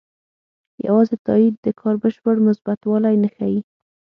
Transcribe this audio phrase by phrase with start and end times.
[0.85, 3.59] یوازې تایید د کار بشپړ مثبتوالی نه ښيي.